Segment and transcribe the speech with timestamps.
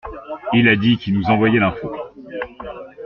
[0.53, 1.91] Il a dit qu'il nous envoyait l'info.